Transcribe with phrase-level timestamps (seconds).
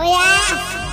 [0.00, 0.87] 我要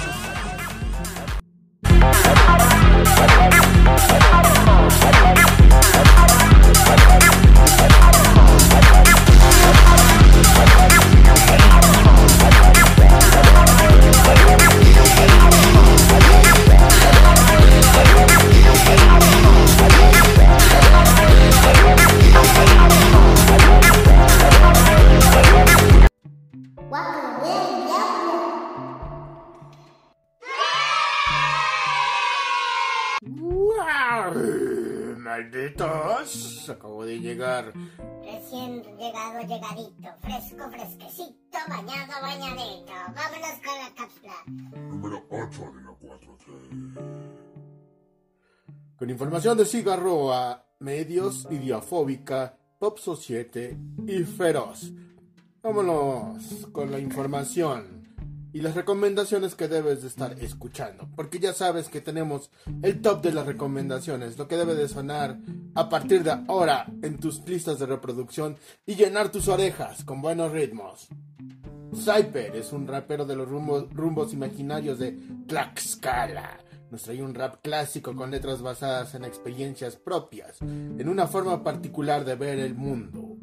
[35.36, 37.74] Malditos, acabo de llegar.
[38.24, 42.94] Recién llegado, llegadito, fresco, fresquecito, bañado, bañadito.
[43.14, 44.36] Vámonos con la cápsula.
[44.88, 46.46] Número 8 de la 4T.
[48.96, 53.78] Con información de Cigarroa, Medios, Idiofóbica, Pop Societe
[54.08, 54.94] y Feroz.
[55.62, 57.95] Vámonos con la información
[58.56, 61.10] y las recomendaciones que debes de estar escuchando.
[61.14, 62.50] Porque ya sabes que tenemos
[62.84, 65.38] el top de las recomendaciones, lo que debe de sonar
[65.74, 70.54] a partir de ahora en tus listas de reproducción y llenar tus orejas con buenos
[70.54, 71.10] ritmos.
[71.94, 76.58] Cyper es un rapero de los rumbos, rumbos imaginarios de Tlaxcala.
[76.92, 82.24] Nos trae un rap clásico con letras basadas en experiencias propias, en una forma particular
[82.24, 83.36] de ver el mundo.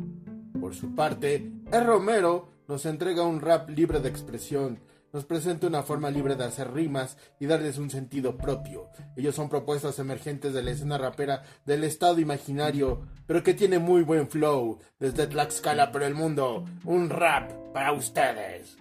[0.58, 4.78] Por su parte, El Romero nos entrega un rap libre de expresión,
[5.12, 8.88] nos presenta una forma libre de hacer rimas y darles un sentido propio.
[9.16, 14.02] Ellos son propuestas emergentes de la escena rapera del estado imaginario, pero que tiene muy
[14.02, 16.64] buen flow desde Tlaxcala por el mundo.
[16.84, 18.76] Un rap para ustedes.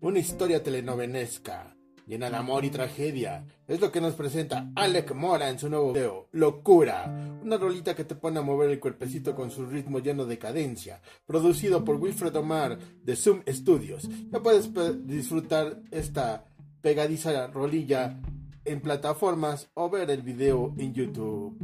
[0.00, 1.75] Una historia telenovenesca
[2.06, 3.44] llena de amor y tragedia.
[3.66, 7.04] Es lo que nos presenta Alec Mora en su nuevo video, Locura.
[7.42, 11.00] Una rolita que te pone a mover el cuerpecito con su ritmo lleno de cadencia.
[11.26, 14.08] Producido por Wilfred Omar de Zoom Studios.
[14.30, 14.70] Ya puedes
[15.06, 16.46] disfrutar esta
[16.80, 18.20] pegadiza rolilla
[18.64, 21.56] en plataformas o ver el video en YouTube.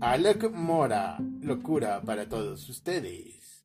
[0.00, 3.64] Alec Mora, Locura para todos ustedes.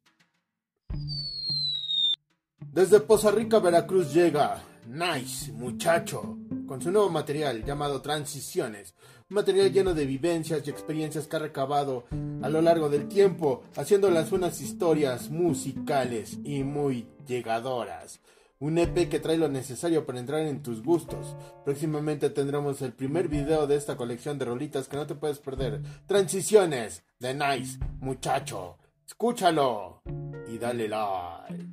[2.72, 6.38] Desde Poza Rica, Veracruz llega Nice, muchacho,
[6.68, 8.94] con su nuevo material llamado Transiciones,
[9.30, 12.06] material lleno de vivencias y experiencias que ha recabado
[12.44, 18.20] a lo largo del tiempo, haciéndolas unas historias musicales y muy llegadoras.
[18.60, 21.36] Un EP que trae lo necesario para entrar en tus gustos.
[21.66, 25.82] Próximamente tendremos el primer video de esta colección de rolitas que no te puedes perder.
[26.06, 28.78] Transiciones de Nice, muchacho.
[29.06, 30.02] Escúchalo
[30.48, 31.66] y dale like.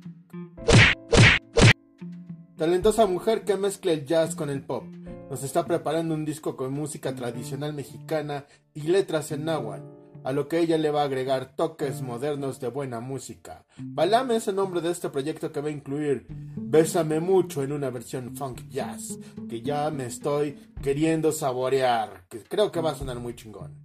[2.63, 4.85] Talentosa mujer que mezcla el jazz con el pop.
[5.29, 9.83] Nos está preparando un disco con música tradicional mexicana y letras en náhuatl,
[10.23, 13.65] a lo que ella le va a agregar toques modernos de buena música.
[13.77, 16.25] Balame es el nombre de este proyecto que va a incluir
[16.55, 19.19] Bésame mucho en una versión funk jazz,
[19.49, 23.75] que ya me estoy queriendo saborear, que creo que va a sonar muy chingón.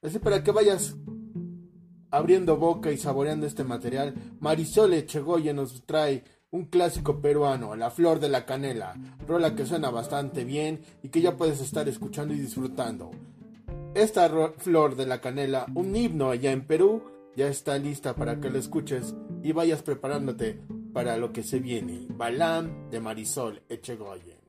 [0.00, 0.96] Así para que vayas
[2.10, 8.18] abriendo boca y saboreando este material, Marisol Echegoyen nos trae un clásico peruano, La Flor
[8.18, 8.94] de la Canela,
[9.26, 13.10] rola que suena bastante bien y que ya puedes estar escuchando y disfrutando.
[13.94, 17.02] Esta Flor de la Canela, un himno allá en Perú,
[17.36, 20.60] ya está lista para que lo escuches y vayas preparándote
[20.92, 22.06] para lo que se viene.
[22.08, 24.40] Balam de Marisol Echegoyen.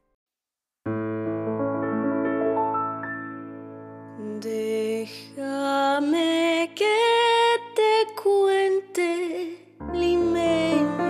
[5.22, 6.97] Déjame que
[7.75, 11.00] te cuente, limeño.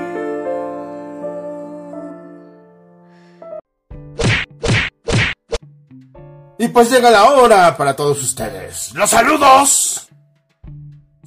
[6.62, 8.94] Y pues llega la hora para todos ustedes.
[8.94, 10.08] Los saludos.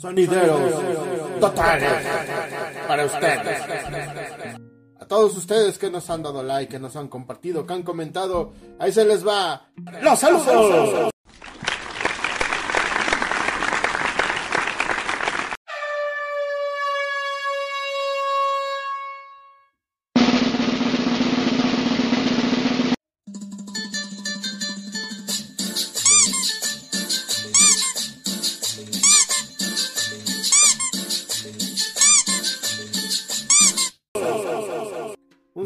[0.00, 0.60] Sonideros
[1.40, 1.92] totales
[2.86, 3.60] para ustedes.
[5.00, 8.52] A todos ustedes que nos han dado like, que nos han compartido, que han comentado,
[8.78, 9.66] ahí se les va.
[10.02, 11.13] Los saludos.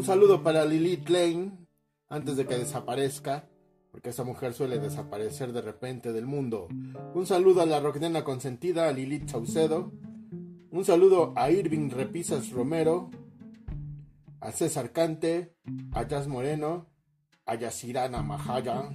[0.09, 1.51] Saludo para Lilith Lane
[2.07, 3.47] antes de que desaparezca,
[3.91, 6.67] porque esa mujer suele desaparecer de repente del mundo.
[7.13, 9.91] Un saludo a la rocknena consentida, a Lilith Saucedo.
[10.71, 13.11] Un saludo a Irving Repisas Romero,
[14.39, 15.53] a César Cante,
[15.91, 16.87] a Jazz Moreno,
[17.45, 18.89] a Yasirana Mahaya,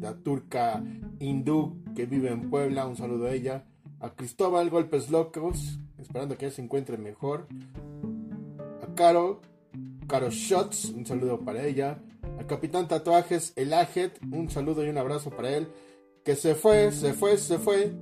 [0.00, 0.84] la turca
[1.18, 3.66] hindú que vive en Puebla, un saludo a ella,
[3.98, 7.48] a Cristóbal Golpes Locos, esperando que ella se encuentre mejor,
[8.94, 9.40] Caro,
[10.10, 12.02] Caro Shots, un saludo para ella.
[12.36, 15.68] Al Capitán Tatuajes, el Ajet, un saludo y un abrazo para él.
[16.24, 17.92] Que se fue, se fue, se fue.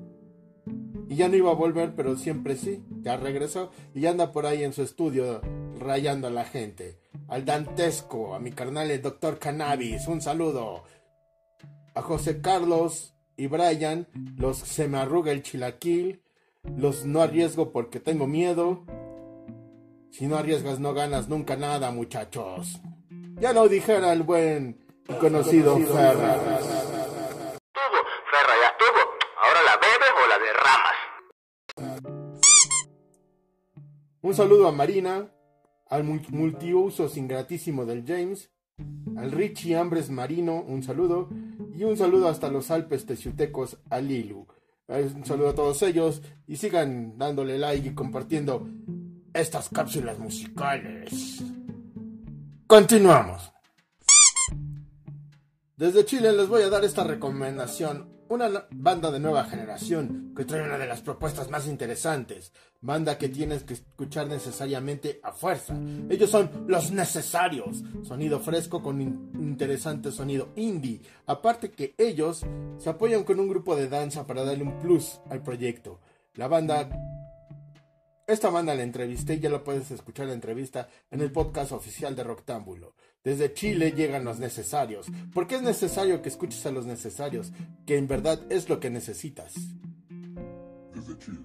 [1.10, 2.82] Y ya no iba a volver, pero siempre sí.
[3.02, 5.42] Ya regresó y ya anda por ahí en su estudio
[5.78, 6.98] rayando a la gente.
[7.28, 10.84] Al Dantesco, a mi carnal el Doctor Cannabis, un saludo.
[11.94, 14.08] A José Carlos y Brian,
[14.38, 16.22] los se me arruga el chilaquil.
[16.74, 18.86] Los no arriesgo porque tengo miedo.
[20.10, 22.80] Si no arriesgas no ganas nunca nada, muchachos.
[23.40, 26.34] Ya lo dijera el buen y conocido Ferra.
[27.72, 28.00] Tuvo,
[28.30, 29.02] Ferra ya tuvo.
[29.42, 30.96] Ahora la bebes o la derramas.
[34.22, 35.30] Un saludo a Marina,
[35.88, 38.50] al mul- multiusos ingratísimo del James,
[39.16, 41.28] al Richie Hambres Marino, un saludo,
[41.74, 44.46] y un saludo hasta los Alpes teciutecos a Lilu.
[44.88, 48.66] Eh, Un saludo a todos ellos y sigan dándole like y compartiendo
[49.40, 51.42] estas cápsulas musicales.
[52.66, 53.52] Continuamos.
[55.76, 58.16] Desde Chile les voy a dar esta recomendación.
[58.30, 62.52] Una banda de nueva generación que trae una de las propuestas más interesantes.
[62.82, 65.74] Banda que tienes que escuchar necesariamente a fuerza.
[66.10, 67.82] Ellos son los necesarios.
[68.02, 71.00] Sonido fresco con in- interesante sonido indie.
[71.26, 72.44] Aparte que ellos
[72.76, 75.98] se apoyan con un grupo de danza para darle un plus al proyecto.
[76.34, 76.86] La banda
[78.28, 82.14] esta banda la entrevisté y ya lo puedes escuchar la entrevista en el podcast oficial
[82.14, 82.94] de Roctámbulo.
[83.24, 85.06] Desde Chile llegan los necesarios.
[85.34, 87.52] ¿Por qué es necesario que escuches a los necesarios?
[87.86, 89.54] Que en verdad es lo que necesitas.
[90.94, 91.38] Desde Chile.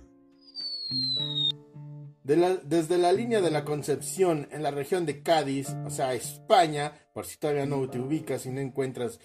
[2.24, 6.13] De la- desde la línea de la Concepción en la región de Cádiz, o sea,
[6.13, 9.19] España, por si todavía no te ubicas y no encuentras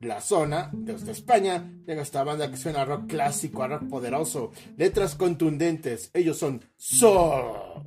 [0.00, 4.52] la zona, desde España llega esta banda que suena a rock clásico, a rock poderoso,
[4.76, 7.84] letras contundentes, ellos son So.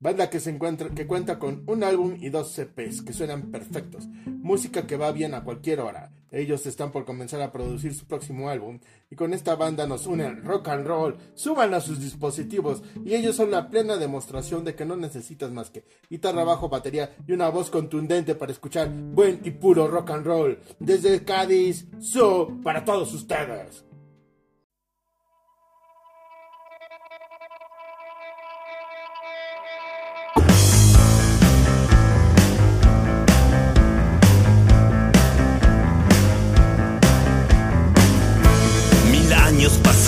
[0.00, 4.08] Banda que se encuentra, que cuenta con un álbum y dos CPs que suenan perfectos.
[4.26, 6.10] Música que va bien a cualquier hora.
[6.32, 8.80] Ellos están por comenzar a producir su próximo álbum
[9.10, 11.16] y con esta banda nos unen rock and roll.
[11.34, 15.70] Suban a sus dispositivos y ellos son la plena demostración de que no necesitas más
[15.70, 20.26] que guitarra, bajo, batería y una voz contundente para escuchar buen y puro rock and
[20.26, 20.58] roll.
[20.78, 23.84] Desde Cádiz, So para todos ustedes.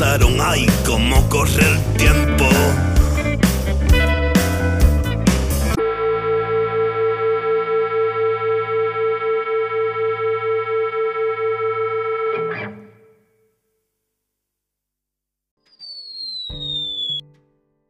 [0.05, 2.45] Pasaron, ay, cómo corre el tiempo.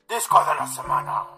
[0.09, 1.35] Disco de la semana.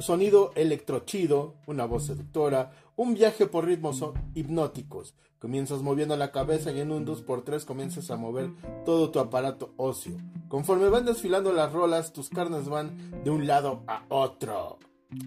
[0.00, 4.02] Sonido electrochido, una voz seductora, un viaje por ritmos
[4.34, 5.14] hipnóticos.
[5.38, 8.50] Comienzas moviendo la cabeza y en un 2x3 comienzas a mover
[8.84, 10.16] todo tu aparato óseo.
[10.48, 14.78] Conforme van desfilando las rolas, tus carnes van de un lado a otro.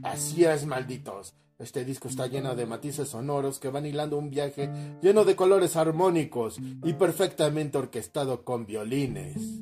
[0.03, 1.35] Así es, malditos.
[1.59, 4.71] Este disco está lleno de matices sonoros que van hilando un viaje
[5.01, 9.61] lleno de colores armónicos y perfectamente orquestado con violines.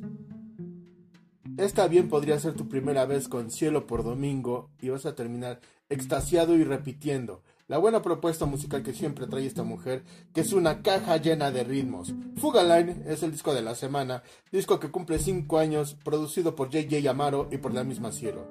[1.58, 5.60] Esta bien podría ser tu primera vez con Cielo por Domingo y vas a terminar
[5.88, 10.82] extasiado y repitiendo la buena propuesta musical que siempre trae esta mujer, que es una
[10.82, 12.14] caja llena de ritmos.
[12.36, 14.22] Fugaline es el disco de la semana,
[14.52, 18.46] disco que cumple 5 años, producido por JJ Amaro y por la misma Cielo.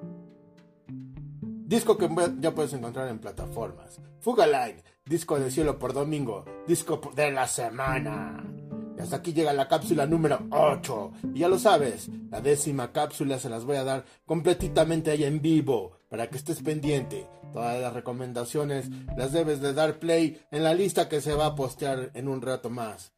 [0.90, 2.10] Disco que
[2.40, 4.02] ya puedes encontrar en plataformas.
[4.20, 8.57] Fugaline, disco de Cielo por Domingo, disco de la semana.
[8.98, 11.12] Y hasta aquí llega la cápsula número 8.
[11.36, 15.40] Y ya lo sabes, la décima cápsula se las voy a dar completamente ahí en
[15.42, 17.28] vivo, para que estés pendiente.
[17.54, 21.56] Todas las recomendaciones las debes de dar play en la lista que se va a
[21.56, 23.14] postear en un rato más.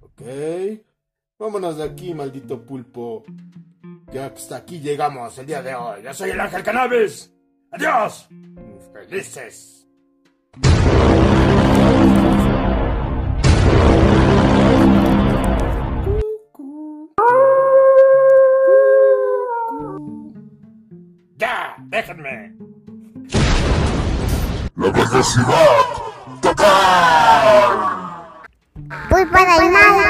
[0.00, 0.22] ¿Ok?
[1.38, 3.24] Vámonos de aquí, maldito pulpo.
[4.12, 6.02] Que hasta aquí llegamos el día de hoy.
[6.02, 7.32] Yo soy el Ángel Cannabis.
[7.70, 8.28] ¡Adiós!
[8.92, 9.86] ¡Felices!
[22.00, 22.54] ¡Déjenme!
[24.76, 25.84] ¡La perversidad
[26.40, 27.76] total!
[29.10, 30.09] ¡Voy para!